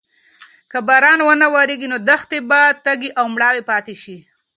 که 0.71 0.79
باران 0.87 1.19
ونه 1.23 1.47
وریږي 1.53 1.87
نو 1.93 1.97
دښتې 2.09 2.39
به 2.49 2.61
تږې 2.83 3.09
او 3.19 3.25
مړاوې 3.33 3.61
پاتې 3.69 3.95
شي. 4.03 4.17